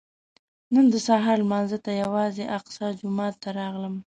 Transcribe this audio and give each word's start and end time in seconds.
نن 0.73 0.85
د 0.93 0.95
سهار 1.07 1.37
لمانځه 1.43 1.77
ته 1.85 1.91
یوازې 2.03 2.43
الاقصی 2.45 2.87
جومات 2.99 3.33
ته 3.43 3.49
راغلم. 3.59 3.95